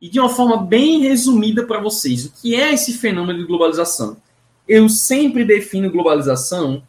e 0.00 0.08
de 0.08 0.20
uma 0.20 0.28
forma 0.28 0.56
bem 0.56 1.00
resumida 1.00 1.66
para 1.66 1.80
vocês, 1.80 2.24
o 2.24 2.32
que 2.32 2.54
é 2.54 2.72
esse 2.72 2.92
fenômeno 2.94 3.40
de 3.40 3.46
globalização? 3.46 4.16
Eu 4.66 4.88
sempre 4.88 5.44
defino 5.44 5.90
globalização 5.90 6.82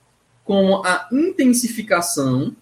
como 0.43 0.85
a 0.85 1.07
intensificação 1.11 2.55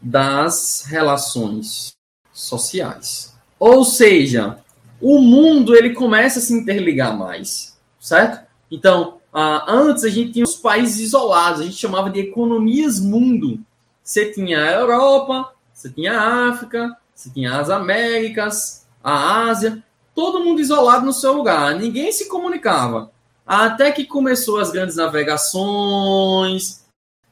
das 0.00 0.84
relações 0.86 1.94
sociais. 2.32 3.34
Ou 3.58 3.84
seja, 3.84 4.58
o 5.00 5.20
mundo 5.20 5.74
ele 5.74 5.90
começa 5.90 6.38
a 6.38 6.42
se 6.42 6.52
interligar 6.52 7.16
mais, 7.16 7.78
certo? 8.00 8.46
Então, 8.70 9.18
antes 9.66 10.04
a 10.04 10.08
gente 10.08 10.32
tinha 10.32 10.44
os 10.44 10.56
países 10.56 10.98
isolados, 10.98 11.60
a 11.60 11.64
gente 11.64 11.76
chamava 11.76 12.10
de 12.10 12.20
economias 12.20 13.00
mundo. 13.00 13.60
Você 14.02 14.32
tinha 14.32 14.62
a 14.62 14.72
Europa, 14.72 15.52
você 15.72 15.90
tinha 15.90 16.18
a 16.18 16.48
África, 16.50 16.96
você 17.14 17.30
tinha 17.30 17.58
as 17.58 17.70
Américas, 17.70 18.86
a 19.02 19.48
Ásia, 19.48 19.82
todo 20.14 20.44
mundo 20.44 20.60
isolado 20.60 21.04
no 21.04 21.12
seu 21.12 21.32
lugar, 21.32 21.74
ninguém 21.74 22.12
se 22.12 22.28
comunicava. 22.28 23.10
Até 23.46 23.92
que 23.92 24.06
começou 24.06 24.58
as 24.58 24.70
grandes 24.70 24.96
navegações, 24.96 26.84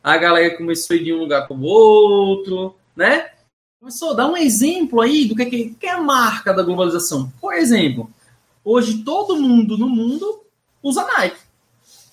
a 0.02 0.16
galera 0.16 0.56
começou 0.56 0.94
a 0.94 0.96
ir 0.98 1.04
de 1.04 1.12
um 1.12 1.18
lugar 1.18 1.46
para 1.46 1.56
o 1.56 1.62
outro, 1.62 2.74
né? 2.94 3.30
Começou 3.80 4.14
dar 4.14 4.28
um 4.28 4.36
exemplo 4.36 5.00
aí 5.00 5.24
do 5.24 5.34
que, 5.34 5.70
que 5.70 5.86
é 5.86 5.90
a 5.90 6.00
marca 6.00 6.52
da 6.52 6.62
globalização. 6.62 7.32
Por 7.40 7.54
exemplo, 7.54 8.10
hoje 8.64 9.02
todo 9.02 9.36
mundo 9.36 9.78
no 9.78 9.88
mundo 9.88 10.42
usa 10.82 11.04
Nike, 11.04 11.40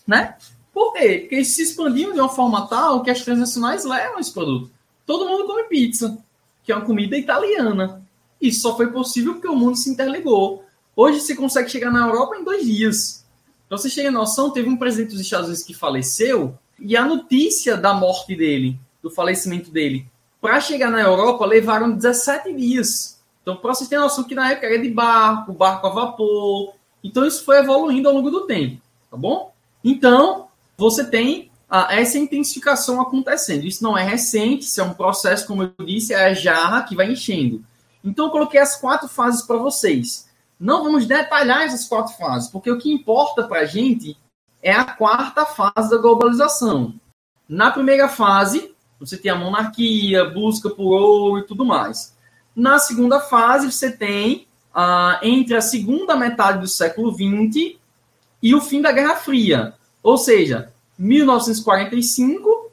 né? 0.08 0.36
Por 0.73 0.94
quê? 0.94 1.20
Porque 1.22 1.36
eles 1.36 1.50
se 1.50 1.64
expandiram 1.64 2.14
de 2.14 2.20
uma 2.20 2.30
forma 2.30 2.67
tal 2.67 3.04
que 3.04 3.09
as 3.09 3.22
transnacionais 3.22 3.84
levam 3.84 4.20
esse 4.20 4.31
produto. 4.31 4.72
Todo 5.06 5.28
mundo 5.28 5.45
come 5.45 5.64
pizza, 5.64 6.17
que 6.64 6.72
é 6.72 6.76
uma 6.76 6.86
comida 6.86 7.17
italiana. 7.17 8.02
Isso 8.42 8.62
só 8.62 8.76
foi 8.76 8.92
possível 8.92 9.34
porque 9.34 9.48
o 9.48 9.56
mundo 9.56 9.78
se 9.78 9.90
interligou. 9.90 10.64
Hoje 10.95 11.22
você 11.22 11.36
consegue 11.36 11.70
chegar 11.70 11.92
na 11.92 12.08
Europa 12.08 12.36
em 12.36 12.44
dois 12.44 12.66
dias. 12.66 13.26
Pra 13.68 13.78
você 13.78 13.90
ter 13.90 14.09
noção, 14.09 14.52
teve 14.52 14.70
um 14.70 14.78
presidente 14.78 15.12
dos 15.12 15.22
Estados 15.22 15.48
Unidos 15.48 15.64
que 15.64 15.73
faleceu 15.73 16.58
e 16.80 16.96
a 16.96 17.06
notícia 17.06 17.78
da 17.78 17.94
morte 17.94 18.36
dele, 18.36 18.80
do 19.02 19.12
falecimento 19.12 19.70
dele, 19.70 20.08
para 20.42 20.59
chegar 20.59 20.90
na 20.90 21.02
Europa 21.02 21.46
levaram 21.46 21.92
17 21.92 22.54
dias. 22.54 23.20
Então, 23.42 23.56
para 23.56 23.73
vocês 23.73 23.90
terem 23.90 24.04
noção 24.04 24.23
que 24.23 24.36
na 24.36 24.52
época 24.52 24.68
era 24.68 24.80
de 24.80 24.90
barco, 24.90 25.53
barco 25.53 25.88
a 25.88 25.90
vapor. 25.90 26.74
Então, 27.03 27.26
isso 27.26 27.44
foi 27.44 27.58
evoluindo 27.59 28.08
ao 28.08 28.16
longo 28.16 28.31
do 28.31 28.46
tempo, 28.46 28.81
tá 29.09 29.18
bom? 29.18 29.53
Então, 29.84 30.48
você 30.78 31.03
tem 31.03 31.50
ah, 31.70 31.88
essa 31.92 32.18
intensificação 32.18 33.00
acontecendo. 33.02 33.66
Isso 33.66 33.84
não 33.84 33.98
é 33.98 34.03
recente, 34.03 34.66
isso 34.66 34.80
é 34.81 34.84
um 34.84 34.94
processo, 34.94 35.46
como 35.46 35.64
eu 35.64 35.86
disse, 35.86 36.14
é 36.14 36.26
a 36.26 36.34
jarra 36.34 36.84
que 36.84 36.96
vai 36.96 37.12
enchendo. 37.12 37.64
Então, 38.03 38.25
eu 38.25 38.31
coloquei 38.31 38.59
as 38.59 38.75
quatro 38.75 39.08
fases 39.08 39.42
para 39.42 39.58
vocês. 39.58 40.30
Não 40.59 40.83
vamos 40.83 41.05
detalhar 41.05 41.64
essas 41.64 41.86
quatro 41.86 42.14
fases, 42.16 42.50
porque 42.50 42.69
o 42.69 42.78
que 42.78 42.91
importa 42.91 43.47
para 43.47 43.61
a 43.61 43.66
gente 43.66 44.17
é 44.61 44.72
a 44.72 44.83
quarta 44.83 45.45
fase 45.45 45.89
da 45.89 45.97
globalização. 45.97 46.94
Na 47.47 47.72
primeira 47.72 48.09
fase, 48.09 48.73
você 49.00 49.17
tem 49.17 49.31
a 49.31 49.36
monarquia, 49.36 50.25
busca 50.25 50.69
por 50.69 50.94
ouro 50.94 51.39
e 51.39 51.47
tudo 51.47 51.64
mais. 51.64 52.16
Na 52.56 52.78
segunda 52.78 53.22
fase, 53.22 53.72
você 53.72 53.91
tem 53.91 54.47
ah, 54.73 55.19
entre 55.23 55.56
a 55.56 55.61
segunda 55.61 56.16
metade 56.16 56.59
do 56.59 56.67
século 56.67 57.11
XX 57.13 57.78
e 58.44 58.53
o 58.53 58.61
fim 58.61 58.81
da 58.81 58.91
Guerra 58.91 59.16
Fria. 59.16 59.73
Ou 60.03 60.17
seja, 60.17 60.72
1945 60.97 62.72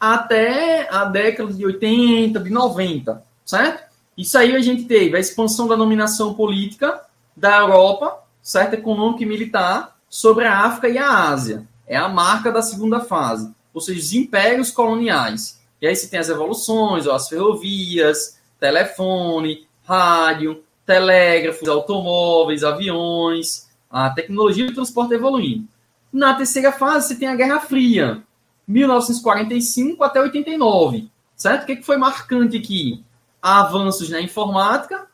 até 0.00 0.88
a 0.90 1.04
década 1.04 1.52
de 1.52 1.64
80, 1.64 2.40
de 2.40 2.50
90, 2.50 3.22
certo? 3.44 3.85
Isso 4.16 4.38
aí 4.38 4.56
a 4.56 4.60
gente 4.60 4.84
teve 4.84 5.16
a 5.16 5.20
expansão 5.20 5.68
da 5.68 5.76
dominação 5.76 6.34
política 6.34 7.02
da 7.36 7.58
Europa, 7.58 8.24
certo? 8.42 8.74
Econômica 8.74 9.22
e 9.22 9.26
militar, 9.26 9.96
sobre 10.08 10.44
a 10.44 10.60
África 10.60 10.88
e 10.88 10.96
a 10.96 11.28
Ásia. 11.28 11.66
É 11.86 11.96
a 11.96 12.08
marca 12.08 12.50
da 12.50 12.62
segunda 12.62 13.00
fase, 13.00 13.52
ou 13.74 13.80
seja, 13.80 14.00
os 14.00 14.12
impérios 14.12 14.70
coloniais. 14.70 15.60
E 15.80 15.86
aí 15.86 15.94
você 15.94 16.08
tem 16.08 16.18
as 16.18 16.28
evoluções, 16.28 17.06
ó, 17.06 17.14
as 17.14 17.28
ferrovias, 17.28 18.40
telefone, 18.58 19.66
rádio, 19.84 20.64
telégrafos, 20.86 21.68
automóveis, 21.68 22.64
aviões, 22.64 23.68
a 23.90 24.10
tecnologia 24.10 24.66
do 24.66 24.74
transporte 24.74 25.14
evoluindo. 25.14 25.68
Na 26.12 26.34
terceira 26.34 26.72
fase, 26.72 27.08
você 27.08 27.16
tem 27.16 27.28
a 27.28 27.36
Guerra 27.36 27.60
Fria, 27.60 28.22
1945 28.66 30.02
até 30.02 30.20
89, 30.20 31.10
certo? 31.36 31.64
O 31.64 31.66
que 31.66 31.82
foi 31.82 31.96
marcante 31.96 32.56
aqui? 32.56 33.04
Avanços 33.46 34.10
na 34.10 34.20
informática, 34.20 35.06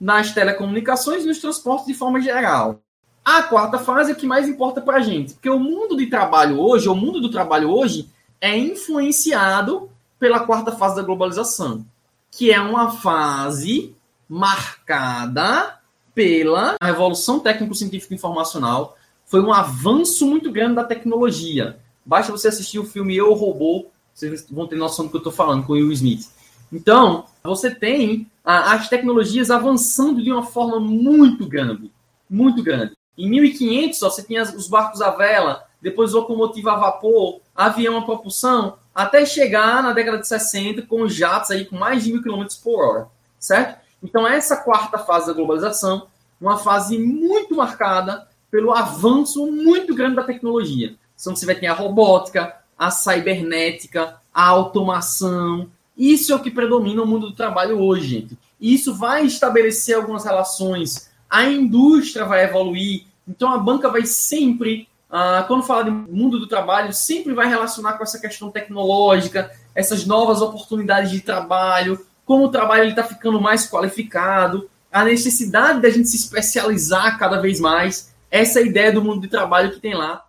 nas 0.00 0.32
telecomunicações 0.32 1.22
e 1.22 1.28
nos 1.28 1.38
transportes 1.38 1.86
de 1.86 1.94
forma 1.94 2.20
geral. 2.20 2.80
A 3.24 3.42
quarta 3.44 3.78
fase 3.78 4.10
é 4.10 4.14
o 4.14 4.16
que 4.16 4.26
mais 4.26 4.48
importa 4.48 4.80
para 4.80 4.96
a 4.96 5.00
gente, 5.00 5.34
porque 5.34 5.48
o 5.48 5.60
mundo 5.60 5.96
de 5.96 6.06
trabalho 6.06 6.58
hoje, 6.58 6.88
o 6.88 6.94
mundo 6.96 7.20
do 7.20 7.30
trabalho 7.30 7.70
hoje, 7.70 8.08
é 8.40 8.56
influenciado 8.58 9.88
pela 10.18 10.40
quarta 10.40 10.72
fase 10.72 10.96
da 10.96 11.02
globalização, 11.02 11.86
que 12.32 12.50
é 12.50 12.60
uma 12.60 12.90
fase 12.90 13.94
marcada 14.28 15.78
pela 16.12 16.74
revolução 16.82 17.38
técnico-científica 17.38 18.12
informacional. 18.12 18.96
Foi 19.24 19.40
um 19.40 19.52
avanço 19.52 20.26
muito 20.26 20.50
grande 20.50 20.74
da 20.74 20.84
tecnologia. 20.84 21.78
Basta 22.04 22.32
você 22.32 22.48
assistir 22.48 22.80
o 22.80 22.84
filme 22.84 23.16
Eu 23.16 23.34
Robô, 23.34 23.86
vocês 24.12 24.46
vão 24.50 24.66
ter 24.66 24.74
noção 24.74 25.04
do 25.04 25.10
que 25.12 25.16
eu 25.16 25.20
estou 25.20 25.32
falando 25.32 25.64
com 25.64 25.74
o 25.74 25.76
Will 25.76 25.92
Smith. 25.92 26.26
Então, 26.72 27.24
você 27.42 27.74
tem 27.74 28.30
as 28.44 28.88
tecnologias 28.88 29.50
avançando 29.50 30.22
de 30.22 30.32
uma 30.32 30.44
forma 30.44 30.80
muito 30.80 31.46
grande, 31.46 31.90
muito 32.28 32.62
grande. 32.62 32.92
Em 33.16 33.28
1500, 33.28 34.02
ó, 34.02 34.10
você 34.10 34.22
tinha 34.22 34.42
os 34.42 34.68
barcos 34.68 35.02
à 35.02 35.10
vela, 35.10 35.64
depois 35.82 36.12
locomotiva 36.12 36.72
a 36.72 36.76
vapor, 36.76 37.40
avião 37.54 37.98
a 37.98 38.02
propulsão, 38.02 38.78
até 38.94 39.24
chegar 39.24 39.82
na 39.82 39.92
década 39.92 40.18
de 40.18 40.26
60 40.26 40.82
com 40.82 41.08
jatos 41.08 41.50
aí 41.50 41.64
com 41.64 41.76
mais 41.76 42.04
de 42.04 42.12
mil 42.12 42.22
quilômetros 42.22 42.56
por 42.56 42.80
hora, 42.80 43.08
certo? 43.38 43.78
Então, 44.02 44.26
essa 44.26 44.56
quarta 44.56 44.98
fase 44.98 45.26
da 45.26 45.32
globalização, 45.32 46.06
uma 46.40 46.56
fase 46.56 46.98
muito 46.98 47.56
marcada 47.56 48.28
pelo 48.50 48.72
avanço 48.72 49.46
muito 49.46 49.94
grande 49.94 50.16
da 50.16 50.22
tecnologia. 50.22 50.94
Então, 51.20 51.34
você 51.34 51.44
vai 51.44 51.54
ter 51.54 51.66
a 51.66 51.74
robótica, 51.74 52.56
a 52.78 52.90
cibernética, 52.90 54.16
a 54.32 54.46
automação. 54.46 55.68
Isso 55.98 56.32
é 56.32 56.36
o 56.36 56.38
que 56.38 56.50
predomina 56.50 57.02
no 57.02 57.06
mundo 57.06 57.30
do 57.30 57.34
trabalho 57.34 57.80
hoje, 57.80 58.06
gente. 58.08 58.38
Isso 58.60 58.94
vai 58.94 59.26
estabelecer 59.26 59.96
algumas 59.96 60.24
relações. 60.24 61.10
A 61.28 61.44
indústria 61.44 62.24
vai 62.24 62.44
evoluir, 62.44 63.04
então 63.26 63.52
a 63.52 63.58
banca 63.58 63.88
vai 63.88 64.06
sempre, 64.06 64.88
ah, 65.10 65.44
quando 65.48 65.64
fala 65.64 65.84
de 65.84 65.90
mundo 65.90 66.38
do 66.38 66.46
trabalho, 66.46 66.92
sempre 66.92 67.34
vai 67.34 67.48
relacionar 67.48 67.94
com 67.94 68.04
essa 68.04 68.20
questão 68.20 68.48
tecnológica, 68.48 69.50
essas 69.74 70.06
novas 70.06 70.40
oportunidades 70.40 71.10
de 71.10 71.20
trabalho, 71.20 72.06
como 72.24 72.44
o 72.44 72.50
trabalho 72.50 72.88
está 72.88 73.02
ficando 73.02 73.40
mais 73.40 73.68
qualificado, 73.68 74.70
a 74.92 75.04
necessidade 75.04 75.80
da 75.80 75.90
gente 75.90 76.08
se 76.08 76.16
especializar 76.16 77.18
cada 77.18 77.40
vez 77.40 77.58
mais, 77.58 78.14
essa 78.30 78.60
é 78.60 78.66
ideia 78.66 78.92
do 78.92 79.02
mundo 79.02 79.20
de 79.20 79.28
trabalho 79.28 79.72
que 79.72 79.80
tem 79.80 79.94
lá 79.94 80.27